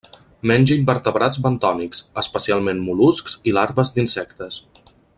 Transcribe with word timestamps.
Menja 0.51 0.77
invertebrats 0.83 1.41
bentònics, 1.47 2.01
especialment 2.23 2.81
mol·luscs 2.89 3.39
i 3.51 3.55
larves 3.59 3.95
d'insectes. 3.99 4.61